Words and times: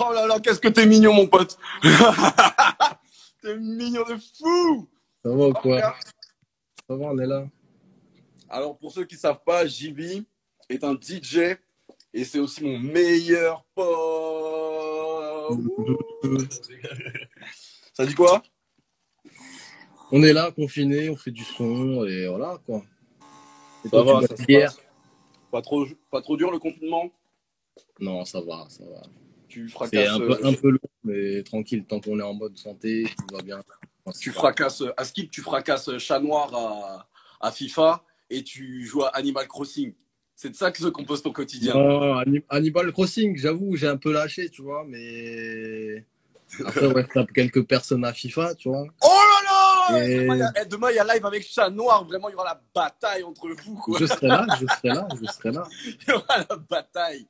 Oh 0.00 0.12
là 0.12 0.26
là, 0.26 0.40
qu'est-ce 0.40 0.60
que 0.60 0.68
t'es 0.68 0.86
mignon, 0.86 1.12
mon 1.14 1.26
pote. 1.26 1.58
t'es 3.42 3.56
mignon 3.56 4.02
de 4.04 4.16
fou. 4.16 4.88
Ça 5.24 5.30
va 5.30 5.48
ou 5.48 5.52
quoi 5.52 5.80
Ça 6.88 6.96
va, 6.96 7.06
on 7.06 7.18
est 7.18 7.26
là. 7.26 7.46
Alors, 8.48 8.76
pour 8.76 8.92
ceux 8.92 9.04
qui 9.04 9.16
savent 9.16 9.42
pas, 9.44 9.66
JV 9.66 10.22
est 10.68 10.84
un 10.84 10.94
DJ 10.94 11.56
et 12.12 12.24
c'est 12.24 12.38
aussi 12.38 12.62
mon 12.62 12.78
meilleur 12.78 13.64
pote. 13.74 13.88
Ça 17.94 18.06
dit 18.06 18.14
quoi? 18.14 18.42
On 20.12 20.22
est 20.22 20.32
là, 20.32 20.52
confiné, 20.52 21.10
on 21.10 21.16
fait 21.16 21.32
du 21.32 21.42
son 21.42 22.04
et 22.04 22.28
voilà 22.28 22.58
quoi. 22.64 22.82
Et 23.84 23.88
Ça 23.88 24.02
toi, 24.02 24.20
va, 24.20 24.26
ça 24.26 24.36
se 24.36 24.44
passe. 24.44 24.78
Pas 25.50 25.62
trop, 25.62 25.84
pas 26.10 26.20
trop 26.20 26.36
dur 26.36 26.50
le 26.50 26.58
confinement? 26.58 27.10
Non, 27.98 28.24
ça 28.24 28.40
va, 28.40 28.66
ça 28.68 28.84
va. 28.84 29.02
Tu 29.56 29.68
fracasses, 29.68 30.08
un 30.10 30.18
peu, 30.18 30.32
euh, 30.32 30.44
un 30.48 30.52
peu 30.52 30.68
long, 30.68 30.78
mais 31.04 31.42
tranquille, 31.42 31.84
tant 31.86 31.98
qu'on 31.98 32.18
est 32.18 32.22
en 32.22 32.34
mode 32.34 32.58
santé, 32.58 33.06
tout 33.16 33.34
va 33.34 33.42
bien. 33.42 33.58
tu 34.20 34.30
fracasses 34.30 34.82
à 34.98 35.04
Skip, 35.04 35.30
tu 35.30 35.40
fracasses 35.40 35.96
Chat 35.96 36.20
Noir 36.20 36.54
à, 36.54 37.08
à 37.40 37.50
FIFA 37.50 38.04
et 38.28 38.42
tu 38.42 38.84
joues 38.84 39.04
à 39.04 39.08
Animal 39.16 39.48
Crossing. 39.48 39.94
C'est 40.34 40.50
de 40.50 40.54
ça 40.54 40.70
que 40.70 40.76
se 40.78 40.88
compose 40.88 41.22
ton 41.22 41.32
quotidien. 41.32 41.72
Non, 41.72 42.22
Hannibal 42.50 42.92
Crossing, 42.92 43.34
j'avoue, 43.38 43.76
j'ai 43.76 43.86
un 43.88 43.96
peu 43.96 44.12
lâché, 44.12 44.50
tu 44.50 44.60
vois, 44.60 44.84
mais 44.86 46.04
après, 46.60 46.86
ouais, 46.88 47.04
tape 47.06 47.32
quelques 47.32 47.66
personnes 47.66 48.04
à 48.04 48.12
FIFA, 48.12 48.54
tu 48.56 48.68
vois. 48.68 48.84
Oh 49.02 49.06
là 49.08 49.96
là 49.96 50.06
Et- 50.06 50.20
Demain, 50.66 50.90
il 50.90 50.96
y 50.96 50.98
a- 50.98 51.04
eh, 51.08 51.14
live 51.14 51.24
avec 51.24 51.46
Chat 51.48 51.70
Noir. 51.70 52.04
Vraiment, 52.04 52.28
il 52.28 52.32
y 52.32 52.34
aura 52.34 52.44
la 52.44 52.60
bataille 52.74 53.22
entre 53.22 53.48
vous. 53.64 53.76
Quoi. 53.76 53.98
Je 53.98 54.04
serai 54.04 54.26
là, 54.28 54.46
je 54.60 54.66
serai 54.66 54.88
là, 54.88 55.08
je 55.18 55.26
serai 55.32 55.50
là. 55.52 55.66
Il 55.86 56.08
y 56.08 56.12
aura 56.12 56.38
la 56.48 56.56
bataille. 56.56 57.26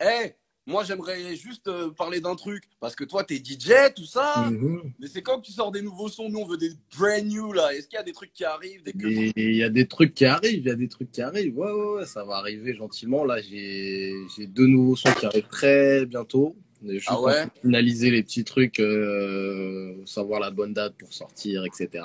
Eh, 0.00 0.34
moi, 0.66 0.84
j'aimerais 0.84 1.34
juste 1.34 1.66
euh, 1.66 1.90
parler 1.90 2.20
d'un 2.20 2.36
truc. 2.36 2.64
Parce 2.80 2.94
que 2.94 3.04
toi, 3.04 3.24
t'es 3.24 3.36
DJ, 3.36 3.92
tout 3.96 4.04
ça. 4.04 4.48
Mhm. 4.50 4.92
Mais 5.00 5.08
c'est 5.08 5.22
quand 5.22 5.40
que 5.40 5.46
tu 5.46 5.52
sors 5.52 5.72
des 5.72 5.82
nouveaux 5.82 6.08
sons? 6.08 6.28
Nous, 6.28 6.38
on 6.38 6.46
veut 6.46 6.56
des 6.56 6.70
brand 6.96 7.24
new, 7.24 7.52
là. 7.52 7.74
Est-ce 7.74 7.88
qu'il 7.88 7.96
y 7.96 8.00
a 8.00 8.04
des 8.04 8.12
trucs 8.12 8.32
qui 8.32 8.44
arrivent 8.44 8.82
des 8.84 8.92
il 9.36 9.56
y 9.56 9.62
a 9.64 9.70
des 9.70 9.86
trucs 9.86 10.14
qui 10.14 10.24
arrivent, 10.24 10.60
il 10.60 10.66
y 10.66 10.70
a 10.70 10.76
des 10.76 10.88
trucs 10.88 11.10
qui 11.10 11.20
arrivent. 11.20 11.58
Ouais, 11.58 11.70
ouais, 11.72 11.98
ouais, 11.98 12.06
ça 12.06 12.24
va 12.24 12.36
arriver 12.36 12.74
gentiment. 12.74 13.24
Là, 13.24 13.40
j'ai 13.40 14.12
deux 14.46 14.66
nouveaux 14.66 14.96
sons 14.96 15.12
qui 15.18 15.26
arrivent 15.26 15.48
très 15.48 16.06
bientôt. 16.06 16.54
Est 16.84 16.94
juste 16.94 17.08
Ah 17.10 17.20
ouais? 17.20 17.44
finaliser 17.60 18.10
les 18.10 18.22
petits 18.24 18.42
trucs, 18.42 18.80
euh, 18.80 19.94
savoir 20.04 20.40
la 20.40 20.50
bonne 20.50 20.74
date 20.74 20.94
pour 20.98 21.12
sortir, 21.12 21.64
etc. 21.64 22.04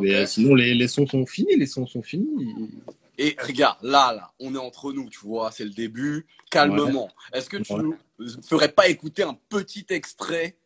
Mais 0.00 0.14
euh, 0.14 0.26
sinon, 0.26 0.54
les, 0.54 0.74
les 0.74 0.88
sons 0.88 1.06
sont 1.06 1.26
finis, 1.26 1.56
les 1.56 1.66
sons 1.66 1.86
sont 1.86 2.00
finis. 2.02 2.26
Et 3.18 3.36
regarde, 3.40 3.78
là, 3.82 4.12
là, 4.12 4.32
on 4.40 4.54
est 4.54 4.58
entre 4.58 4.92
nous, 4.92 5.08
tu 5.08 5.20
vois, 5.20 5.50
c'est 5.52 5.64
le 5.64 5.70
début. 5.70 6.26
Calmement. 6.50 7.10
Est-ce 7.32 7.48
que 7.48 7.56
tu 7.58 7.72
Ouais. 7.72 7.82
nous 7.82 7.96
ferais 8.48 8.70
pas 8.72 8.88
écouter 8.88 9.22
un 9.22 9.34
petit 9.48 9.86
extrait 9.90 10.56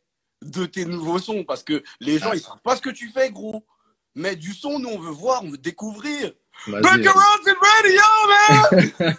de 0.43 0.65
tes 0.67 0.85
nouveaux 0.85 1.19
sons? 1.19 1.45
Parce 1.45 1.63
que 1.63 1.83
les 2.01 2.19
gens, 2.19 2.33
ils 2.33 2.41
savent 2.41 2.61
pas 2.63 2.77
ce 2.77 2.83
que 2.83 2.91
tu 2.91 3.11
fais, 3.11 3.31
gros. 3.31 3.65
Mais 4.15 4.35
du 4.37 4.53
son, 4.53 4.79
nous, 4.79 4.89
on 4.89 4.99
veut 4.99 5.11
voir, 5.11 5.45
on 5.45 5.51
veut 5.51 5.59
découvrir. 5.59 6.33
Back 6.67 6.85
around 6.85 7.49
and 7.49 7.55
radio, 7.61 8.03
man 8.99 9.15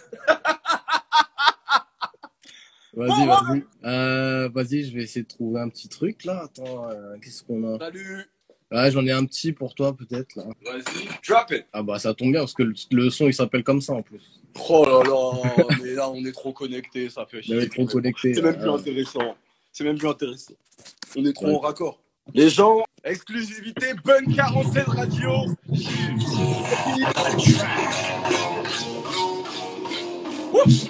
Vas-y, 2.92 3.26
vas-y. 3.26 3.64
Euh, 3.84 4.48
vas-y, 4.52 4.84
je 4.84 4.94
vais 4.96 5.04
essayer 5.04 5.22
de 5.22 5.28
trouver 5.28 5.60
un 5.60 5.68
petit 5.68 5.88
truc 5.88 6.24
là. 6.24 6.42
Attends, 6.44 6.90
euh, 6.90 7.16
qu'est-ce 7.22 7.44
qu'on 7.44 7.74
a? 7.74 7.78
Salut 7.78 8.26
Ouais, 8.72 8.90
j'en 8.92 9.04
ai 9.04 9.10
un 9.10 9.24
petit 9.24 9.52
pour 9.52 9.74
toi 9.74 9.96
peut-être 9.96 10.36
là. 10.36 10.44
Vas-y, 10.64 11.08
drop 11.28 11.50
it 11.50 11.66
Ah 11.72 11.82
bah 11.82 11.98
ça 11.98 12.14
tombe 12.14 12.30
bien 12.30 12.40
parce 12.40 12.54
que 12.54 12.62
le, 12.62 12.74
le 12.92 13.10
son 13.10 13.26
il 13.26 13.34
s'appelle 13.34 13.64
comme 13.64 13.80
ça 13.80 13.94
en 13.94 14.02
plus. 14.02 14.20
Oh 14.68 14.84
là 14.84 15.02
là, 15.08 15.64
mais 15.82 15.90
là, 15.94 16.10
on 16.10 16.24
est 16.24 16.32
trop 16.32 16.52
connectés, 16.52 17.08
ça 17.10 17.24
fait 17.26 17.38
On 17.38 17.42
chier. 17.42 17.56
est 17.58 17.68
trop 17.72 17.86
connecté. 17.86 18.34
C'est 18.34 18.42
même 18.42 18.58
plus 18.58 18.68
intéressant. 18.70 19.36
C'est 19.72 19.84
même 19.84 19.96
plus 19.98 20.08
intéressant. 20.08 20.54
On 21.16 21.24
est 21.24 21.32
trop 21.32 21.46
Ouais. 21.46 21.54
en 21.54 21.58
raccord. 21.60 22.00
Les 22.34 22.48
gens, 22.50 22.84
exclusivité, 23.04 23.94
Bun 24.04 24.32
47 24.36 24.86
Radio. 24.88 25.30
Wouh. 30.52 30.89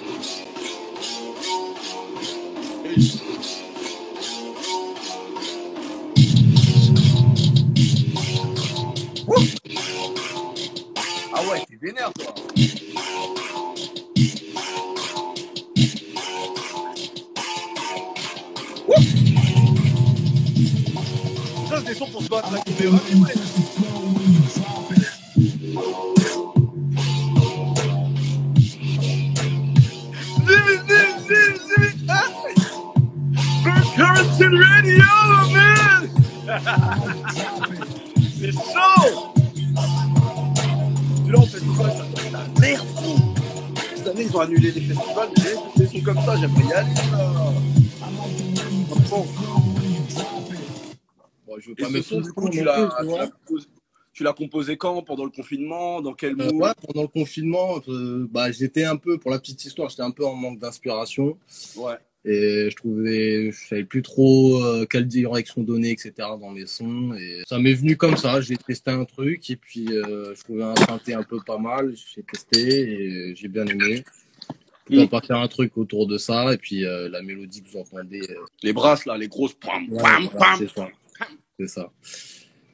Vénère 11.81 12.11
toi. 12.13 12.35
Ça, 21.69 21.77
c'est 21.77 21.85
des 21.85 21.93
sons 21.95 22.07
pour 22.11 22.21
se 22.21 22.29
battre 22.29 22.53
it, 22.53 22.75
ah. 32.09 32.27
Currency 33.95 34.45
Radio, 34.45 35.03
man! 35.53 36.01
ils 44.31 44.37
ont 44.37 44.39
annulé 44.39 44.71
les 44.71 44.81
festivals, 44.81 45.29
mais 45.43 45.85
des 45.85 46.01
comme 46.01 46.17
ça, 46.21 46.35
j'aimerais 46.37 46.63
y 46.63 46.73
aller. 46.73 46.89
Bon, 51.45 51.59
je 51.59 51.69
veux 51.69 51.75
pas 51.75 51.89
mettre 51.89 52.07
son, 52.07 52.21
du 52.21 52.31
coup, 52.31 52.49
tu 54.13 54.23
l'as 54.23 54.33
composé, 54.33 54.77
quand 54.77 55.01
Pendant 55.03 55.25
le 55.25 55.31
confinement 55.31 56.01
Dans 56.01 56.13
quel 56.13 56.39
Euh, 56.39 56.51
ouais, 56.51 56.71
pendant 56.85 57.01
le 57.01 57.07
confinement, 57.07 57.81
euh, 57.87 58.27
bah, 58.29 58.51
j'étais 58.51 58.83
un 58.83 58.97
peu, 58.97 59.17
pour 59.17 59.31
la 59.31 59.39
petite 59.39 59.63
histoire, 59.65 59.89
j'étais 59.89 60.03
un 60.03 60.11
peu 60.11 60.25
en 60.25 60.35
manque 60.35 60.59
d'inspiration. 60.59 61.37
Ouais. 61.75 61.97
Et 62.23 62.67
je 62.69 62.75
trouvais, 62.75 63.51
je 63.51 63.67
savais 63.67 63.83
plus 63.83 64.03
trop 64.03 64.63
euh, 64.63 64.85
quelle 64.85 65.07
direction 65.07 65.63
donner, 65.63 65.89
etc. 65.89 66.13
dans 66.39 66.51
mes 66.51 66.67
sons. 66.67 67.13
Et 67.19 67.41
ça 67.47 67.57
m'est 67.57 67.73
venu 67.73 67.97
comme 67.97 68.15
ça. 68.15 68.41
J'ai 68.41 68.57
testé 68.57 68.91
un 68.91 69.05
truc 69.05 69.49
et 69.49 69.55
puis 69.55 69.87
euh, 69.91 70.35
je 70.35 70.43
trouvais 70.43 70.63
un 70.63 70.75
synthé 70.75 71.15
un 71.15 71.23
peu 71.23 71.39
pas 71.43 71.57
mal. 71.57 71.93
J'ai 72.15 72.21
testé 72.21 72.59
et 72.91 73.35
j'ai 73.35 73.47
bien 73.47 73.65
aimé. 73.65 74.03
Pourquoi 74.85 75.05
Mm. 75.05 75.09
pas 75.09 75.21
faire 75.21 75.37
un 75.37 75.47
truc 75.47 75.77
autour 75.77 76.05
de 76.05 76.17
ça 76.17 76.53
et 76.53 76.57
puis 76.57 76.85
euh, 76.85 77.07
la 77.09 77.21
mélodie 77.21 77.63
que 77.63 77.69
vous 77.69 77.77
entendez. 77.79 78.21
euh, 78.29 78.35
Les 78.61 78.73
brasses, 78.73 79.05
là, 79.05 79.17
les 79.17 79.27
grosses. 79.27 79.53
Pam, 79.53 79.87
pam, 79.87 80.29
pam. 80.29 80.55
c'est 80.59 80.69
ça. 80.69 80.89
C'est 81.59 81.67
ça. 81.67 81.91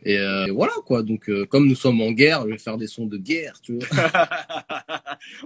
Et, 0.04 0.18
euh, 0.18 0.46
et 0.48 0.52
voilà 0.52 0.74
quoi. 0.86 1.04
Donc 1.04 1.30
euh, 1.30 1.46
comme 1.46 1.68
nous 1.68 1.76
sommes 1.76 2.02
en 2.02 2.12
guerre, 2.12 2.44
je 2.46 2.52
vais 2.52 2.58
faire 2.58 2.78
des 2.78 2.88
sons 2.88 3.06
de 3.06 3.18
guerre, 3.18 3.60
tu 3.62 3.78
vois. 3.78 3.88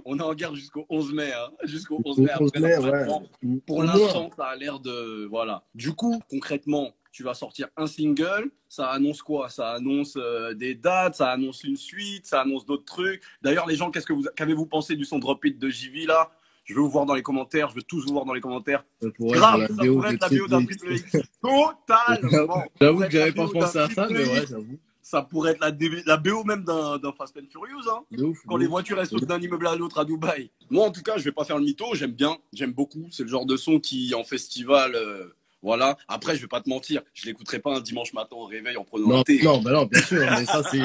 On 0.04 0.18
est 0.18 0.22
en 0.22 0.34
guerre 0.34 0.54
jusqu'au 0.54 0.86
11 0.88 1.12
mai. 1.12 1.32
Hein. 1.32 1.50
Jusqu'au 1.64 2.00
11 2.04 2.18
Au 2.18 2.22
mai. 2.22 2.30
11 2.38 2.48
Après, 2.48 2.60
mai, 2.60 2.76
normalement, 2.76 3.22
ouais. 3.42 3.60
Pour 3.66 3.82
l'instant, 3.82 4.30
ça 4.36 4.46
a 4.46 4.56
l'air 4.56 4.80
de. 4.80 5.26
Voilà. 5.26 5.64
Du 5.74 5.92
coup, 5.92 6.20
concrètement, 6.28 6.94
tu 7.12 7.22
vas 7.22 7.34
sortir 7.34 7.68
un 7.76 7.86
single. 7.86 8.50
Ça 8.68 8.88
annonce 8.88 9.22
quoi? 9.22 9.50
Ça 9.50 9.72
annonce 9.72 10.16
euh, 10.16 10.54
des 10.54 10.74
dates, 10.74 11.16
ça 11.16 11.30
annonce 11.30 11.62
une 11.62 11.76
suite, 11.76 12.26
ça 12.26 12.40
annonce 12.40 12.64
d'autres 12.64 12.84
trucs. 12.84 13.22
D'ailleurs, 13.42 13.66
les 13.66 13.76
gens, 13.76 13.90
qu'est-ce 13.90 14.06
que 14.06 14.14
vous, 14.14 14.24
qu'avez-vous 14.34 14.66
pensé 14.66 14.96
du 14.96 15.04
son 15.04 15.18
Drop 15.18 15.44
It 15.44 15.58
de 15.58 15.68
JV 15.68 16.06
là? 16.06 16.30
Je 16.64 16.74
veux 16.74 16.80
vous 16.80 16.88
voir 16.90 17.06
dans 17.06 17.14
les 17.14 17.22
commentaires. 17.22 17.68
Je 17.70 17.74
veux 17.74 17.82
tous 17.82 18.06
vous 18.06 18.12
voir 18.12 18.24
dans 18.24 18.32
les 18.32 18.40
commentaires. 18.40 18.82
Ça 19.00 19.10
pourrait 19.10 19.36
Grave, 19.36 19.62
être 19.62 19.68
ça 19.76 19.82
la 19.82 19.88
BO 19.88 19.94
pourrait 19.94 20.10
de 20.10 20.14
être 20.14 20.30
la 20.30 20.38
BO 20.38 20.48
d'un 20.48 20.64
triple 20.64 20.92
X. 20.92 21.12
Totalement. 21.42 22.64
J'avoue 22.80 22.94
pourrait 22.94 23.08
que 23.08 23.12
j'avais 23.12 23.32
pas 23.32 23.48
pensé 23.48 23.78
à 23.78 23.90
ça, 23.90 24.06
mais 24.10 24.26
ouais, 24.26 24.46
j'avoue. 24.48 24.78
Ça 25.02 25.22
pourrait 25.22 25.52
être 25.52 25.60
la, 25.60 25.72
la 26.06 26.16
BO 26.16 26.44
même 26.44 26.64
d'un 26.64 27.12
Fast 27.16 27.36
and 27.36 27.50
Furious. 27.50 27.90
Hein 27.90 28.04
ouf. 28.18 28.38
quand 28.46 28.56
les 28.56 28.66
voitures 28.66 29.00
elles 29.00 29.06
sautent 29.06 29.24
d'un 29.24 29.40
immeuble 29.40 29.66
à 29.66 29.76
l'autre 29.76 29.98
à 29.98 30.04
Dubaï. 30.04 30.50
Moi 30.70 30.86
en 30.86 30.90
tout 30.90 31.02
cas, 31.02 31.18
je 31.18 31.24
vais 31.24 31.32
pas 31.32 31.44
faire 31.44 31.58
le 31.58 31.64
mytho, 31.64 31.94
j'aime 31.94 32.12
bien, 32.12 32.38
j'aime 32.52 32.72
beaucoup, 32.72 33.08
c'est 33.10 33.24
le 33.24 33.28
genre 33.28 33.46
de 33.46 33.56
son 33.56 33.80
qui 33.80 34.14
en 34.14 34.24
festival 34.24 34.94
euh, 34.94 35.26
voilà. 35.62 35.96
Après, 36.08 36.36
je 36.36 36.42
vais 36.42 36.48
pas 36.48 36.60
te 36.60 36.68
mentir, 36.68 37.02
je 37.14 37.26
l'écouterai 37.26 37.58
pas 37.60 37.76
un 37.76 37.80
dimanche 37.80 38.12
matin 38.12 38.36
au 38.36 38.44
réveil 38.46 38.76
en 38.76 38.84
prenant 38.84 39.10
un 39.10 39.16
Non, 39.18 39.22
thé. 39.22 39.40
non, 39.42 39.60
bah 39.60 39.72
non, 39.72 39.86
bien 39.86 40.02
sûr, 40.02 40.20
mais 40.20 40.44
ça 40.44 40.62
c'est 40.70 40.80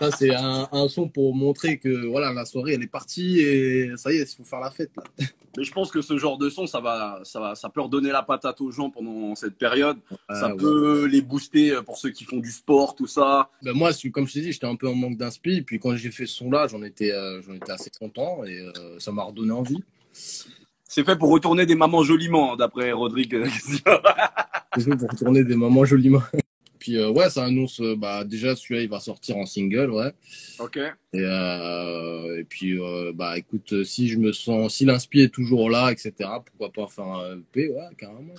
ça 0.00 0.10
c'est 0.16 0.34
un, 0.34 0.68
un 0.72 0.88
son 0.88 1.08
pour 1.08 1.34
montrer 1.34 1.78
que 1.78 2.06
voilà 2.06 2.32
la 2.32 2.44
soirée 2.44 2.74
elle 2.74 2.82
est 2.82 2.86
partie 2.86 3.40
et 3.40 3.90
ça 3.96 4.12
y 4.12 4.16
est, 4.16 4.32
il 4.32 4.36
faut 4.36 4.44
faire 4.44 4.60
la 4.60 4.70
fête 4.70 4.90
là. 4.96 5.02
Mais 5.56 5.64
je 5.64 5.72
pense 5.72 5.90
que 5.90 6.02
ce 6.02 6.18
genre 6.18 6.36
de 6.36 6.50
son, 6.50 6.66
ça 6.66 6.80
va, 6.80 7.20
ça 7.24 7.40
va, 7.40 7.54
ça 7.54 7.70
peut 7.70 7.80
redonner 7.80 8.10
la 8.10 8.22
patate 8.22 8.60
aux 8.60 8.70
gens 8.70 8.90
pendant 8.90 9.34
cette 9.34 9.56
période. 9.56 9.96
ça 10.28 10.48
ouais. 10.50 10.56
peut 10.56 11.06
les 11.06 11.22
booster 11.22 11.70
euh, 11.72 11.82
pour 11.82 11.96
ceux 11.96 12.10
qui 12.10 12.24
font 12.24 12.36
du 12.36 12.50
sport, 12.50 12.94
tout 12.94 13.06
ça. 13.06 13.48
Ben, 13.62 13.72
moi, 13.72 13.90
comme 14.12 14.26
je 14.28 14.34
t'ai 14.34 14.40
dit, 14.42 14.52
j'étais 14.52 14.66
un 14.66 14.76
peu 14.76 14.86
en 14.86 14.94
manque 14.94 15.16
d'inspi, 15.16 15.62
puis 15.62 15.78
quand 15.78 15.96
j'ai 15.96 16.10
fait 16.10 16.26
ce 16.26 16.34
son 16.36 16.50
là, 16.50 16.66
j'en 16.68 16.82
étais 16.82 17.10
euh, 17.10 17.40
j'en 17.40 17.54
étais 17.54 17.72
assez 17.72 17.88
content 17.98 18.44
et 18.44 18.58
euh, 18.60 18.98
ça 18.98 19.12
m'a 19.12 19.22
redonné 19.22 19.52
envie. 19.52 19.82
C'est 20.88 21.04
fait 21.04 21.16
pour 21.16 21.30
retourner 21.30 21.66
des 21.66 21.74
mamans 21.74 22.02
joliment, 22.02 22.52
hein, 22.52 22.56
d'après 22.56 22.92
Rodrigue. 22.92 23.44
C'est 24.76 24.84
fait 24.84 24.96
pour 24.96 25.14
tourner 25.16 25.42
des 25.44 25.56
moments 25.56 25.84
joliment. 25.84 26.22
puis 26.78 26.96
euh, 26.96 27.10
ouais, 27.10 27.30
ça 27.30 27.44
annonce, 27.44 27.80
euh, 27.80 27.96
bah 27.96 28.24
déjà 28.24 28.54
celui-là 28.54 28.82
il 28.82 28.88
va 28.88 29.00
sortir 29.00 29.36
en 29.36 29.46
single, 29.46 29.90
ouais. 29.90 30.12
Ok. 30.58 30.76
Et, 30.76 30.92
euh, 31.14 32.38
et 32.38 32.44
puis 32.44 32.78
euh, 32.78 33.12
bah 33.14 33.38
écoute, 33.38 33.84
si 33.84 34.08
je 34.08 34.18
me 34.18 34.32
sens, 34.32 34.74
si 34.74 34.84
l'inspi 34.84 35.20
est 35.20 35.32
toujours 35.32 35.70
là, 35.70 35.90
etc. 35.90 36.12
Pourquoi 36.44 36.70
pas 36.72 36.86
faire 36.86 37.06
un 37.06 37.38
EP, 37.38 37.68
ouais, 37.68 37.88
carrément. 37.98 38.34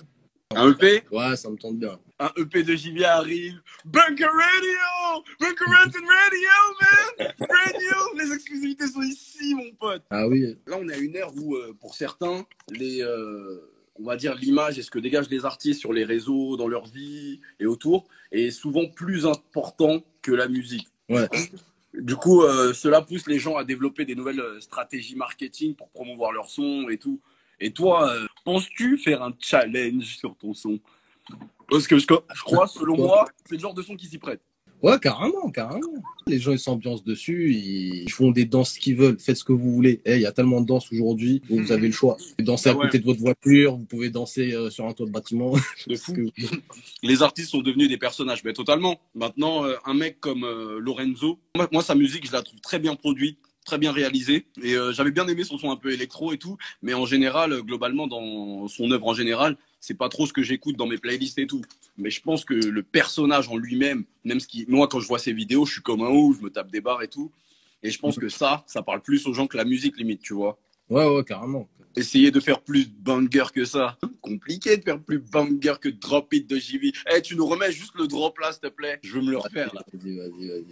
Un 0.54 0.70
EP 0.70 1.02
Ouais, 1.12 1.36
ça 1.36 1.50
me 1.50 1.56
tente 1.56 1.78
bien. 1.78 1.98
Un 2.18 2.30
EP 2.38 2.62
de 2.62 2.74
JV 2.74 3.04
arrive. 3.04 3.60
Bunker 3.84 4.30
Radio 4.32 5.24
Bunker 5.38 5.66
Radio, 5.66 6.00
man 6.00 7.28
Radio 7.38 8.16
Les 8.16 8.32
exclusivités 8.32 8.86
sont 8.86 9.02
ici, 9.02 9.54
mon 9.54 9.70
pote. 9.72 10.02
Ah 10.08 10.26
oui. 10.26 10.56
Là, 10.66 10.78
on 10.80 10.88
est 10.88 10.94
à 10.94 10.96
une 10.96 11.14
ère 11.16 11.36
où, 11.36 11.54
euh, 11.54 11.76
pour 11.78 11.94
certains, 11.94 12.46
les, 12.70 13.02
euh, 13.02 13.60
on 13.96 14.04
va 14.04 14.16
dire 14.16 14.34
l'image 14.36 14.78
et 14.78 14.82
ce 14.82 14.90
que 14.90 14.98
dégagent 14.98 15.28
les 15.28 15.44
artistes 15.44 15.80
sur 15.80 15.92
les 15.92 16.04
réseaux, 16.04 16.56
dans 16.56 16.66
leur 16.66 16.86
vie 16.86 17.40
et 17.60 17.66
autour, 17.66 18.08
est 18.32 18.50
souvent 18.50 18.86
plus 18.86 19.26
important 19.26 20.02
que 20.22 20.32
la 20.32 20.48
musique. 20.48 20.88
Ouais. 21.10 21.28
Du 21.92 22.16
coup, 22.16 22.42
euh, 22.42 22.72
cela 22.72 23.02
pousse 23.02 23.26
les 23.26 23.38
gens 23.38 23.56
à 23.56 23.64
développer 23.64 24.06
des 24.06 24.14
nouvelles 24.14 24.42
stratégies 24.60 25.14
marketing 25.14 25.74
pour 25.74 25.90
promouvoir 25.90 26.32
leur 26.32 26.48
son 26.48 26.88
et 26.88 26.96
tout. 26.96 27.20
Et 27.60 27.72
toi, 27.72 28.14
penses-tu 28.52 28.96
faire 28.96 29.22
un 29.22 29.32
challenge 29.40 30.16
sur 30.16 30.34
ton 30.36 30.54
son? 30.54 30.78
Parce 31.68 31.86
que 31.86 31.98
je, 31.98 32.06
je 32.34 32.42
crois, 32.42 32.66
selon 32.66 32.96
moi, 32.96 33.26
c'est 33.44 33.56
le 33.56 33.60
genre 33.60 33.74
de 33.74 33.82
son 33.82 33.94
qui 33.94 34.06
s'y 34.06 34.16
prête. 34.18 34.40
Ouais, 34.82 34.96
carrément, 35.00 35.50
carrément. 35.50 35.80
Les 36.28 36.38
gens 36.38 36.52
ils 36.52 36.58
s'ambiancent 36.58 37.02
dessus, 37.04 37.52
ils 37.52 38.08
font 38.10 38.30
des 38.30 38.44
danses 38.44 38.78
qu'ils 38.78 38.94
veulent, 38.96 39.18
faites 39.18 39.36
ce 39.36 39.42
que 39.44 39.52
vous 39.52 39.72
voulez. 39.72 40.00
Eh, 40.06 40.14
Il 40.14 40.20
y 40.22 40.26
a 40.26 40.30
tellement 40.32 40.60
de 40.60 40.66
danses 40.66 40.90
aujourd'hui, 40.92 41.42
vous, 41.50 41.56
vous 41.58 41.72
avez 41.72 41.88
le 41.88 41.92
choix. 41.92 42.16
Vous 42.18 42.24
pouvez 42.36 42.44
danser 42.44 42.68
Ah 42.68 42.72
à 42.72 42.76
ouais. 42.76 42.86
côté 42.86 42.98
de 43.00 43.04
votre 43.04 43.20
voiture, 43.20 43.76
vous 43.76 43.84
pouvez 43.86 44.08
danser 44.08 44.52
euh, 44.54 44.70
sur 44.70 44.86
un 44.86 44.92
toit 44.92 45.06
de 45.06 45.10
bâtiment. 45.10 45.52
De 45.88 45.96
Ce 45.96 46.12
que- 46.12 46.28
les 47.02 47.22
artistes 47.22 47.50
sont 47.50 47.60
devenus 47.60 47.88
des 47.88 47.98
personnages, 47.98 48.44
mais 48.44 48.52
totalement. 48.52 49.00
Maintenant, 49.16 49.64
euh, 49.64 49.74
un 49.84 49.94
mec 49.94 50.20
comme 50.20 50.44
euh, 50.44 50.78
Lorenzo, 50.78 51.40
moi, 51.56 51.68
moi, 51.72 51.82
sa 51.82 51.96
musique, 51.96 52.26
je 52.26 52.32
la 52.32 52.42
trouve 52.42 52.60
très 52.60 52.78
bien 52.78 52.94
produite, 52.94 53.38
très 53.68 53.76
bien 53.76 53.92
réalisée, 53.92 54.46
et 54.62 54.76
euh, 54.76 54.92
j'avais 54.92 55.10
bien 55.10 55.28
aimé 55.28 55.44
son 55.44 55.58
son 55.58 55.70
un 55.70 55.76
peu 55.76 55.92
électro 55.92 56.32
et 56.32 56.38
tout, 56.38 56.56
mais 56.80 56.94
en 56.94 57.04
général, 57.04 57.52
euh, 57.52 57.60
globalement, 57.60 58.06
dans 58.06 58.66
son 58.66 58.90
œuvre 58.90 59.08
en 59.08 59.12
général, 59.12 59.58
c'est 59.78 59.92
pas 59.92 60.08
trop 60.08 60.26
ce 60.26 60.32
que 60.32 60.42
j'écoute 60.42 60.76
dans 60.76 60.86
mes 60.86 60.96
playlists 60.96 61.38
et 61.38 61.46
tout. 61.46 61.60
Mais 61.98 62.08
je 62.08 62.22
pense 62.22 62.46
que 62.46 62.54
le 62.54 62.82
personnage 62.82 63.50
en 63.50 63.58
lui-même, 63.58 64.04
même 64.24 64.40
ce 64.40 64.48
qui, 64.48 64.64
moi, 64.68 64.88
quand 64.88 65.00
je 65.00 65.06
vois 65.06 65.18
ses 65.18 65.34
vidéos, 65.34 65.66
je 65.66 65.72
suis 65.74 65.82
comme 65.82 66.00
un 66.00 66.08
ouf, 66.08 66.38
je 66.38 66.44
me 66.44 66.48
tape 66.48 66.70
des 66.70 66.80
barres 66.80 67.02
et 67.02 67.08
tout, 67.08 67.30
et 67.82 67.90
je 67.90 67.98
pense 67.98 68.16
que 68.16 68.30
ça, 68.30 68.64
ça 68.66 68.80
parle 68.80 69.02
plus 69.02 69.26
aux 69.26 69.34
gens 69.34 69.46
que 69.46 69.58
la 69.58 69.66
musique 69.66 69.98
limite, 69.98 70.22
tu 70.22 70.32
vois. 70.32 70.58
Ouais, 70.88 71.06
ouais, 71.06 71.24
carrément. 71.24 71.68
Essayer 71.94 72.30
de 72.30 72.40
faire 72.40 72.62
plus 72.62 72.88
banger 72.88 73.44
que 73.54 73.66
ça. 73.66 73.98
Compliqué 74.22 74.78
de 74.78 74.82
faire 74.82 75.02
plus 75.02 75.18
banger 75.18 75.74
que 75.78 75.90
drop 75.90 76.32
it 76.32 76.48
de 76.48 76.56
JV. 76.56 76.92
Eh, 77.14 77.20
tu 77.20 77.36
nous 77.36 77.46
remets 77.46 77.70
juste 77.70 77.92
le 77.96 78.06
drop 78.06 78.38
là, 78.38 78.50
s'il 78.52 78.62
te 78.62 78.68
plaît. 78.68 78.98
Je 79.02 79.12
veux 79.12 79.20
me 79.20 79.30
le 79.30 79.38
refaire 79.38 79.74
là. 79.74 79.82
Vas-y, 79.92 80.16
vas-y, 80.16 80.48
vas-y. 80.48 80.64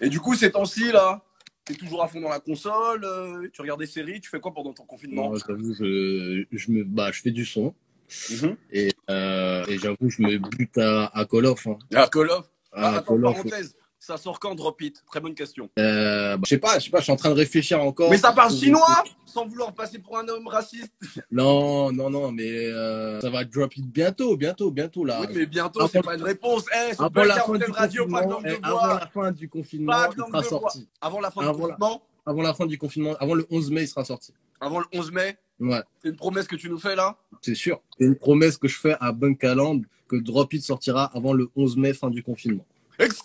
Et 0.00 0.08
du 0.08 0.20
coup, 0.20 0.34
ces 0.34 0.50
temps-ci 0.50 0.90
là, 0.92 1.22
t'es 1.64 1.74
toujours 1.74 2.02
à 2.02 2.08
fond 2.08 2.20
dans 2.20 2.28
la 2.28 2.40
console, 2.40 3.04
euh, 3.04 3.48
tu 3.52 3.60
regardes 3.60 3.80
des 3.80 3.86
séries, 3.86 4.20
tu 4.20 4.28
fais 4.30 4.40
quoi 4.40 4.52
pendant 4.52 4.72
ton 4.72 4.84
confinement 4.84 5.30
Non, 5.30 5.36
j'avoue, 5.46 5.74
je, 5.78 6.44
je 6.50 6.70
me, 6.72 6.84
bah, 6.84 7.10
je 7.12 7.20
fais 7.22 7.30
du 7.30 7.44
son 7.44 7.74
Mhm. 8.30 8.56
et, 8.70 8.90
euh, 9.08 9.64
et 9.68 9.78
j'avoue, 9.78 10.10
je 10.10 10.20
me 10.20 10.36
bute 10.36 10.76
à, 10.76 11.06
à 11.14 11.24
Call 11.24 11.46
of. 11.46 11.66
Hein. 11.66 11.78
Ah, 11.94 12.08
Call 12.12 12.28
of? 12.30 12.46
Ah, 12.72 12.88
À 12.88 12.96
attends, 12.98 13.14
Call 13.14 13.24
of. 13.24 13.36
parenthèse. 13.36 13.74
Ça 14.04 14.16
sort 14.16 14.40
quand 14.40 14.56
Drop 14.56 14.80
It? 14.82 15.00
Très 15.06 15.20
bonne 15.20 15.36
question. 15.36 15.70
Euh, 15.78 16.36
bah, 16.36 16.42
je 16.44 16.48
sais 16.48 16.58
pas, 16.58 16.80
je 16.80 16.86
sais 16.86 16.90
pas, 16.90 16.98
je 16.98 17.04
suis 17.04 17.12
en 17.12 17.16
train 17.16 17.28
de 17.28 17.36
réfléchir 17.36 17.80
encore. 17.80 18.10
Mais 18.10 18.16
ça 18.18 18.32
parle 18.32 18.52
chinois 18.52 19.04
Sans 19.26 19.46
vouloir 19.46 19.72
passer 19.72 20.00
pour 20.00 20.18
un 20.18 20.26
homme 20.26 20.48
raciste. 20.48 20.92
Non, 21.30 21.92
non, 21.92 22.10
non, 22.10 22.32
mais 22.32 22.50
euh, 22.66 23.20
ça 23.20 23.30
va 23.30 23.44
drop 23.44 23.76
it 23.76 23.86
bientôt, 23.86 24.36
bientôt, 24.36 24.72
bientôt 24.72 25.04
là. 25.04 25.20
Oui, 25.20 25.28
mais 25.32 25.46
bientôt, 25.46 25.78
Avant- 25.78 25.88
c'est 25.92 26.02
pas 26.02 26.16
une 26.16 26.22
réponse. 26.24 26.64
Eh, 26.74 26.94
avant 27.00 27.22
la 27.22 27.36
fin 27.36 27.52
du 27.58 27.70
Radio, 27.70 28.06
pas 28.08 28.26
de 28.26 28.34
eh, 28.44 28.58
avant 28.64 28.86
la 28.86 29.06
fin 29.06 29.30
du 29.30 29.48
confinement, 29.48 29.92
Pas 29.92 30.08
de 30.08 30.14
il 30.18 30.26
sera 30.32 30.42
sorti. 30.42 30.88
Avant 31.00 31.20
la 31.20 31.30
fin 31.30 31.40
du 31.42 31.46
la- 31.46 31.52
confinement, 31.52 32.02
Avant 32.26 32.42
la 32.42 32.54
fin 32.54 32.66
du 32.66 32.78
confinement, 32.78 33.14
avant 33.20 33.34
le 33.34 33.46
11 33.50 33.70
mai, 33.70 33.82
il 33.82 33.88
sera 33.88 34.04
sorti. 34.04 34.34
avant 34.60 34.80
le 34.80 34.86
11 34.92 35.12
mai, 35.12 35.38
Ouais, 35.60 35.80
c'est 36.02 36.08
une 36.08 36.16
promesse 36.16 36.48
que 36.48 36.56
tu 36.56 36.68
nous 36.68 36.78
fais 36.80 36.96
là? 36.96 37.16
C'est 37.40 37.54
sûr. 37.54 37.80
C'est 37.96 38.04
une 38.04 38.16
promesse 38.16 38.56
que 38.56 38.66
je 38.66 38.76
fais 38.80 38.96
à 38.98 39.12
Bunkaland 39.12 39.82
que 40.08 40.16
Drop 40.16 40.52
It 40.54 40.64
sortira 40.64 41.04
avant 41.14 41.34
le 41.34 41.50
11 41.54 41.76
mai, 41.76 41.94
fin 41.94 42.10
du 42.10 42.24
confinement. 42.24 42.66
Roasted 42.98 43.24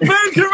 Radio 0.00 0.44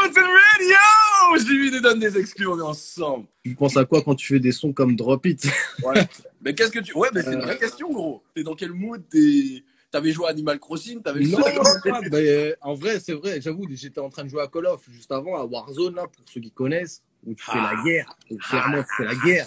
J'ai 1.38 1.44
vu 1.54 1.70
des 1.70 1.80
donnes 1.80 2.00
des 2.00 2.16
exclus, 2.18 2.46
on 2.46 2.58
est 2.58 2.62
ensemble. 2.62 3.26
Tu 3.44 3.54
penses 3.54 3.76
à 3.76 3.84
quoi 3.84 4.02
quand 4.02 4.14
tu 4.14 4.26
fais 4.26 4.40
des 4.40 4.52
sons 4.52 4.72
comme 4.72 4.96
Drop 4.96 5.24
It? 5.26 5.46
Ouais. 5.84 6.06
mais 6.42 6.54
qu'est-ce 6.54 6.70
que 6.72 6.80
tu. 6.80 6.92
Ouais, 6.94 7.08
mais 7.14 7.22
c'est 7.22 7.32
une 7.32 7.40
Euh. 7.40 7.44
vraie 7.44 7.58
question, 7.58 7.90
gros. 7.92 8.22
T'es 8.34 8.42
dans 8.42 8.54
quel 8.54 8.72
mood? 8.72 9.02
T'es. 9.10 9.62
T'avais 9.90 10.12
joué 10.12 10.26
à 10.26 10.28
Animal 10.30 10.60
Crossing 10.60 11.02
T'avais 11.02 11.24
Non, 11.24 11.38
non, 11.40 12.00
mais, 12.12 12.28
euh, 12.28 12.54
en 12.60 12.74
vrai, 12.74 13.00
c'est 13.00 13.12
vrai. 13.14 13.40
J'avoue, 13.40 13.66
j'étais 13.72 13.98
en 13.98 14.08
train 14.08 14.22
de 14.22 14.28
jouer 14.28 14.42
à 14.42 14.46
Call 14.46 14.66
of 14.66 14.82
juste 14.92 15.10
avant, 15.10 15.36
à 15.36 15.44
Warzone, 15.44 15.96
là, 15.96 16.02
pour 16.06 16.24
ceux 16.32 16.40
qui 16.40 16.52
connaissent, 16.52 17.02
où 17.26 17.34
tu 17.34 17.44
fais 17.44 17.52
Ah. 17.54 17.72
la 17.76 17.82
guerre. 17.84 18.16
Où 18.30 18.36
clairement, 18.38 18.82
tu 18.82 18.88
fais 18.96 19.04
la 19.04 19.14
guerre. 19.14 19.46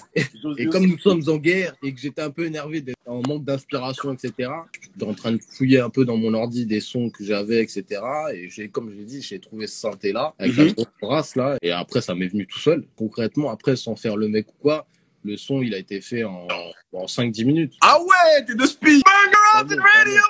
Et 0.58 0.66
comme 0.68 0.86
nous 0.86 0.98
sommes 1.00 1.22
en 1.28 1.38
guerre 1.38 1.76
et 1.84 1.94
que 1.94 2.00
j'étais 2.00 2.22
un 2.22 2.30
peu 2.30 2.46
énervé 2.46 2.82
d'être 2.82 2.98
en 3.06 3.22
manque 3.28 3.44
d'inspiration, 3.46 4.14
etc., 4.14 4.50
j'étais 4.82 5.06
en 5.06 5.14
train 5.14 5.32
de 5.32 5.40
fouiller 5.42 5.80
un 5.80 5.90
peu 5.90 6.06
dans 6.06 6.18
mon 6.18 6.34
ordi 6.34 6.66
des 6.66 6.80
sons 6.80 7.10
que 7.10 7.24
j'avais, 7.24 7.64
etc. 7.64 8.02
Et 8.34 8.50
j'ai, 8.50 8.70
comme 8.70 8.90
je 8.92 8.96
l'ai 8.96 9.06
dit, 9.06 9.22
j'ai 9.22 9.40
trouvé 9.40 9.68
ce 9.68 9.76
synthé-là, 9.78 10.34
avec 10.38 10.56
Mhm. 10.58 10.66
la 10.68 10.74
grosse 10.74 10.88
brasse, 11.02 11.36
là. 11.36 11.58
Et 11.62 11.72
après, 11.72 12.02
ça 12.02 12.14
m'est 12.16 12.28
venu 12.28 12.46
tout 12.46 12.60
seul. 12.60 12.86
Concrètement, 12.96 13.50
après, 13.50 13.76
sans 13.76 13.96
faire 13.96 14.18
le 14.18 14.28
mec 14.28 14.48
ou 14.50 14.56
quoi, 14.62 14.86
le 15.26 15.38
son, 15.38 15.62
il 15.62 15.74
a 15.74 15.78
été 15.78 16.02
fait 16.02 16.26
en, 16.26 16.48
en 16.92 17.08
5-10 17.08 17.46
minutes. 17.46 17.74
Ah 17.82 17.98
ouais, 18.00 18.46
t'es 18.46 18.56
de 18.56 18.66
speed 18.66 19.02
Ah 19.06 19.64
bon, 19.64 19.76
ah 19.80 19.98
Radio, 20.00 20.22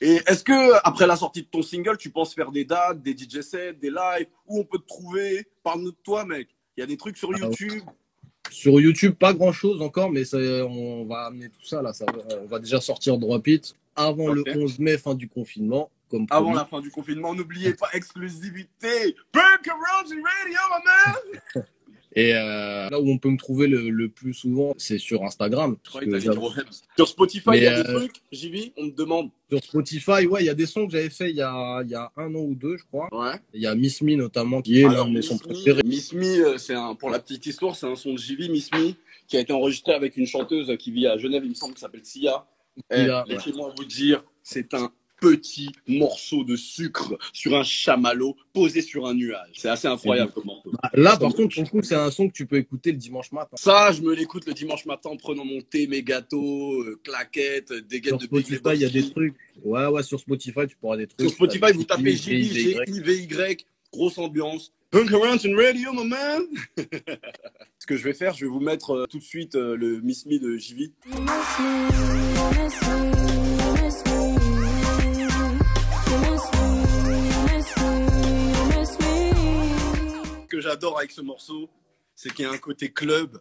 Et 0.00 0.20
est-ce 0.26 0.44
que, 0.44 0.74
après 0.84 1.06
la 1.06 1.16
sortie 1.16 1.42
de 1.42 1.46
ton 1.48 1.62
single, 1.62 1.96
tu 1.96 2.10
penses 2.10 2.34
faire 2.34 2.50
des 2.50 2.64
dates, 2.64 3.02
des 3.02 3.16
DJ 3.16 3.40
sets, 3.40 3.74
des 3.74 3.90
lives 3.90 4.26
Où 4.46 4.60
on 4.60 4.64
peut 4.64 4.78
te 4.78 4.86
trouver? 4.86 5.46
Parle-nous 5.62 5.92
de 5.92 5.96
toi, 6.02 6.24
mec. 6.24 6.48
Il 6.76 6.80
y 6.80 6.82
a 6.82 6.86
des 6.86 6.96
trucs 6.96 7.16
sur 7.16 7.30
Ah, 7.34 7.38
YouTube. 7.38 7.82
Sur 8.50 8.80
YouTube, 8.80 9.14
pas 9.14 9.32
grand 9.34 9.52
chose 9.52 9.82
encore, 9.82 10.10
mais 10.10 10.24
ça, 10.24 10.38
on 10.38 11.04
va 11.06 11.26
amener 11.26 11.48
tout 11.48 11.64
ça 11.64 11.82
là. 11.82 11.92
Ça 11.92 12.04
on 12.42 12.46
va 12.46 12.58
déjà 12.60 12.80
sortir 12.80 13.18
Drop 13.18 13.46
It 13.48 13.74
avant 13.96 14.28
le 14.28 14.44
11 14.46 14.78
mai, 14.78 14.98
fin 14.98 15.14
du 15.14 15.28
confinement. 15.28 15.90
Comme 16.08 16.26
Avant 16.30 16.42
promis. 16.44 16.56
la 16.56 16.64
fin 16.66 16.80
du 16.80 16.90
confinement, 16.90 17.34
n'oubliez 17.34 17.74
pas, 17.74 17.88
exclusivité 17.92 19.16
Roasted 19.34 20.18
Radio, 20.22 20.60
my 20.70 20.84
man 20.84 21.64
Et 22.16 22.32
euh, 22.34 22.88
là 22.88 22.98
où 22.98 23.10
on 23.10 23.18
peut 23.18 23.28
me 23.28 23.36
trouver 23.36 23.66
le, 23.66 23.90
le 23.90 24.08
plus 24.08 24.32
souvent, 24.32 24.74
c'est 24.78 24.96
sur 24.96 25.22
Instagram. 25.22 25.76
Je 25.84 25.98
que. 25.98 26.18
Sur 26.96 27.08
Spotify, 27.08 27.50
il 27.52 27.62
y 27.62 27.66
a 27.66 27.82
des 27.82 27.90
euh, 27.90 27.98
trucs, 27.98 28.22
JV, 28.32 28.72
on 28.78 28.88
te 28.88 28.96
demande. 28.96 29.28
sur 29.50 29.62
Spotify, 29.62 30.26
ouais, 30.26 30.42
il 30.42 30.46
y 30.46 30.48
a 30.48 30.54
des 30.54 30.64
sons 30.64 30.86
que 30.86 30.92
j'avais 30.92 31.10
fait 31.10 31.28
il 31.28 31.36
y 31.36 31.42
a, 31.42 31.82
il 31.82 31.90
y 31.90 31.94
a 31.94 32.10
un 32.16 32.34
an 32.34 32.40
ou 32.40 32.54
deux, 32.54 32.78
je 32.78 32.84
crois. 32.84 33.08
Ouais. 33.12 33.38
Il 33.52 33.60
y 33.60 33.66
a 33.66 33.74
Miss 33.74 34.00
Me 34.00 34.16
notamment, 34.16 34.62
qui 34.62 34.80
est 34.80 34.84
l'un 34.84 35.04
de 35.04 35.10
mes 35.10 35.20
sons 35.20 35.34
Miss 35.34 35.42
Me, 35.42 35.52
préférés. 35.52 35.82
Miss 35.84 36.12
Me, 36.14 36.46
euh, 36.46 36.58
c'est 36.58 36.74
un, 36.74 36.94
pour 36.94 37.10
la 37.10 37.18
petite 37.18 37.44
histoire, 37.44 37.76
c'est 37.76 37.86
un 37.86 37.96
son 37.96 38.14
de 38.14 38.18
JV, 38.18 38.48
Miss 38.48 38.70
Me, 38.72 38.94
qui 39.28 39.36
a 39.36 39.40
été 39.40 39.52
enregistré 39.52 39.92
avec 39.92 40.16
une 40.16 40.26
chanteuse 40.26 40.74
qui 40.78 40.92
vit 40.92 41.06
à 41.06 41.18
Genève, 41.18 41.42
il 41.44 41.50
me 41.50 41.54
semble, 41.54 41.74
qui 41.74 41.80
s'appelle 41.80 42.04
Sia. 42.04 42.46
Eh, 42.90 43.04
Sia, 43.04 43.24
ouais. 43.24 43.34
Laissez-moi 43.34 43.74
vous 43.76 43.84
dire, 43.84 44.24
c'est 44.42 44.72
un 44.72 44.90
petit 45.20 45.70
morceau 45.86 46.44
de 46.44 46.56
sucre 46.56 47.16
sur 47.32 47.56
un 47.56 47.62
chamallow 47.62 48.36
posé 48.52 48.82
sur 48.82 49.06
un 49.06 49.14
nuage. 49.14 49.50
C'est 49.54 49.68
assez 49.68 49.88
incroyable 49.88 50.32
comme 50.32 50.44
morceau. 50.44 50.72
Ah, 50.82 50.90
Là, 50.94 51.16
par 51.16 51.34
contre, 51.34 51.54
pour 51.54 51.64
le 51.64 51.68
coup, 51.68 51.82
c'est 51.82 51.94
un 51.94 52.10
son 52.10 52.28
que 52.28 52.34
tu 52.34 52.46
peux 52.46 52.56
écouter 52.56 52.92
le 52.92 52.98
dimanche 52.98 53.32
matin. 53.32 53.56
Ça, 53.56 53.92
je 53.92 54.02
me 54.02 54.14
l'écoute 54.14 54.46
le 54.46 54.52
dimanche 54.54 54.84
matin 54.86 55.10
en 55.10 55.16
prenant 55.16 55.44
mon 55.44 55.60
thé, 55.60 55.86
mes 55.86 56.02
gâteaux, 56.02 56.82
euh, 56.82 57.00
claquettes, 57.02 57.72
des 57.72 58.02
Sur 58.02 58.18
guettes 58.18 58.30
de 58.30 58.36
Big 58.36 58.46
Spotify, 58.46 58.74
il 58.74 58.80
y 58.80 58.84
a 58.84 58.88
des 58.88 59.10
trucs. 59.10 59.36
Ouais, 59.64 59.86
ouais, 59.86 60.02
sur 60.02 60.20
Spotify, 60.20 60.66
tu 60.68 60.76
pourras 60.76 60.96
des 60.96 61.06
trucs. 61.06 61.20
Sur 61.20 61.30
Spotify, 61.30 61.72
vous 61.72 61.84
tapez 61.84 62.02
des 62.02 62.16
J, 62.16 62.44
G, 62.44 62.60
G, 62.60 62.78
I, 62.86 63.00
V, 63.00 63.22
Y, 63.24 63.66
grosse 63.92 64.18
ambiance. 64.18 64.72
Punk 64.90 65.12
Around 65.12 65.44
and 65.44 65.56
Radio, 65.56 65.92
my 65.92 66.08
man! 66.08 66.42
Ce 67.78 67.86
que 67.86 67.96
je 67.96 68.04
vais 68.04 68.14
faire, 68.14 68.34
je 68.34 68.44
vais 68.44 68.50
vous 68.50 68.60
mettre 68.60 68.90
euh, 68.90 69.06
tout 69.06 69.18
de 69.18 69.22
suite 69.24 69.56
euh, 69.56 69.76
le 69.76 70.00
Miss 70.00 70.26
Me 70.26 70.38
de 70.38 70.56
JV. 70.56 70.92
J'adore 80.66 80.98
avec 80.98 81.12
ce 81.12 81.20
morceau, 81.20 81.70
c'est 82.14 82.32
qu'il 82.32 82.44
y 82.44 82.48
a 82.48 82.50
un 82.50 82.58
côté 82.58 82.92
club 82.92 83.40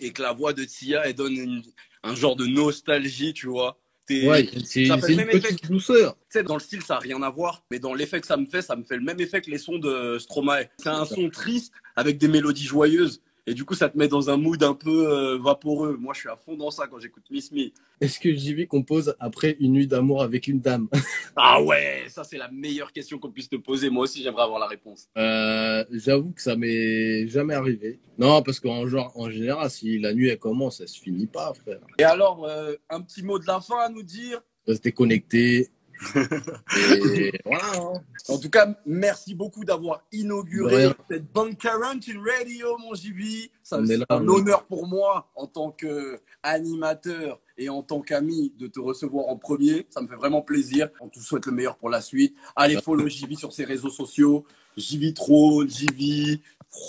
et 0.00 0.12
que 0.12 0.20
la 0.22 0.32
voix 0.32 0.52
de 0.52 0.64
Tia, 0.64 1.06
elle 1.06 1.14
donne 1.14 1.32
une- 1.34 1.62
un 2.02 2.14
genre 2.14 2.36
de 2.36 2.46
nostalgie, 2.46 3.32
tu 3.32 3.46
vois. 3.48 3.78
Ouais, 4.08 4.48
c'est 4.64 4.86
Ça 4.86 4.96
fait 4.98 5.00
c'est 5.00 5.06
le 5.08 5.12
une 5.14 5.16
même 5.26 5.28
petite 5.40 5.58
effet. 5.62 5.66
douceur. 5.68 6.16
Dans 6.44 6.54
le 6.54 6.60
style, 6.60 6.82
ça 6.82 6.94
n'a 6.94 7.00
rien 7.00 7.20
à 7.22 7.30
voir, 7.30 7.64
mais 7.72 7.80
dans 7.80 7.92
l'effet 7.92 8.20
que 8.20 8.26
ça 8.26 8.36
me 8.36 8.46
fait, 8.46 8.62
ça 8.62 8.76
me 8.76 8.84
fait 8.84 8.96
le 8.96 9.02
même 9.02 9.18
effet 9.20 9.40
que 9.40 9.50
les 9.50 9.58
sons 9.58 9.78
de 9.78 10.18
Stromae. 10.20 10.68
C'est 10.78 10.90
un 10.90 11.04
son 11.06 11.28
triste 11.30 11.72
avec 11.96 12.16
des 12.18 12.28
mélodies 12.28 12.66
joyeuses. 12.66 13.20
Et 13.48 13.54
du 13.54 13.64
coup, 13.64 13.74
ça 13.74 13.88
te 13.88 13.96
met 13.96 14.08
dans 14.08 14.28
un 14.28 14.36
mood 14.36 14.60
un 14.64 14.74
peu 14.74 15.06
euh, 15.08 15.38
vaporeux. 15.38 15.96
Moi, 16.00 16.12
je 16.14 16.20
suis 16.20 16.28
à 16.28 16.34
fond 16.36 16.56
dans 16.56 16.72
ça 16.72 16.88
quand 16.88 16.98
j'écoute 16.98 17.24
Miss 17.30 17.52
Me. 17.52 17.70
Est-ce 18.00 18.18
que 18.18 18.34
JV 18.34 18.66
compose 18.66 19.14
après 19.20 19.56
une 19.60 19.72
nuit 19.72 19.86
d'amour 19.86 20.22
avec 20.22 20.48
une 20.48 20.60
dame? 20.60 20.88
Ah 21.38 21.62
ouais, 21.62 22.04
ça 22.08 22.24
c'est 22.24 22.38
la 22.38 22.50
meilleure 22.50 22.92
question 22.92 23.18
qu'on 23.18 23.30
puisse 23.30 23.50
te 23.50 23.56
poser. 23.56 23.90
Moi 23.90 24.04
aussi, 24.04 24.22
j'aimerais 24.22 24.42
avoir 24.42 24.58
la 24.58 24.66
réponse. 24.66 25.08
euh, 25.18 25.84
J'avoue 25.92 26.30
que 26.32 26.40
ça 26.40 26.56
m'est 26.56 27.28
jamais 27.28 27.52
arrivé. 27.54 28.00
Non, 28.18 28.42
parce 28.42 28.58
qu'en 28.58 28.86
genre, 28.86 29.12
en 29.16 29.30
général, 29.30 29.70
si 29.70 29.98
la 29.98 30.14
nuit 30.14 30.28
elle 30.30 30.38
commence, 30.38 30.80
elle 30.80 30.88
se 30.88 30.98
finit 30.98 31.26
pas, 31.26 31.52
frère. 31.54 31.80
Et 31.98 32.04
alors, 32.04 32.46
euh, 32.46 32.74
un 32.88 33.02
petit 33.02 33.22
mot 33.22 33.38
de 33.38 33.46
la 33.46 33.60
fin 33.60 33.76
à 33.78 33.88
nous 33.90 34.02
dire? 34.02 34.40
Rester 34.66 34.90
connecté. 34.92 35.68
Et 36.14 37.32
voilà. 37.44 37.64
hein. 37.76 37.92
En 38.28 38.38
tout 38.38 38.50
cas, 38.50 38.74
merci 38.84 39.34
beaucoup 39.34 39.64
d'avoir 39.64 40.02
inauguré 40.12 40.76
rien. 40.86 40.94
cette 41.10 41.32
Bank 41.32 41.58
Quarantine 41.58 42.20
Radio, 42.38 42.76
mon 42.78 42.94
JV. 42.94 43.50
Ça, 43.62 43.80
C'est 43.86 43.98
un 44.08 44.24
ouais. 44.26 44.28
honneur 44.34 44.64
pour 44.64 44.86
moi, 44.86 45.28
en 45.34 45.46
tant 45.46 45.70
qu'animateur 45.70 47.40
et 47.58 47.68
en 47.68 47.82
tant 47.82 48.00
qu'ami, 48.00 48.52
de 48.58 48.66
te 48.66 48.80
recevoir 48.80 49.28
en 49.28 49.36
premier. 49.36 49.86
Ça 49.88 50.00
me 50.02 50.08
fait 50.08 50.16
vraiment 50.16 50.42
plaisir. 50.42 50.88
On 51.00 51.08
te 51.08 51.18
souhaite 51.18 51.46
le 51.46 51.52
meilleur 51.52 51.76
pour 51.76 51.88
la 51.88 52.00
suite. 52.00 52.36
Allez, 52.54 52.80
follow 52.80 53.08
JV 53.08 53.34
sur 53.36 53.52
ses 53.52 53.64
réseaux 53.64 53.90
sociaux. 53.90 54.44
JV 54.76 55.14
Throne, 55.14 55.68
JV. 55.70 56.40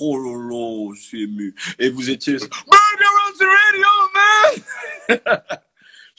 Oh 0.02 0.18
lolo, 0.18 0.94
je 0.94 1.02
suis 1.02 1.24
ému. 1.24 1.56
Et 1.80 1.90
vous 1.90 2.10
étiez. 2.10 2.36
Bank 2.38 2.50
Quarantine 3.00 3.48
Radio, 3.72 3.88
man! 5.28 5.60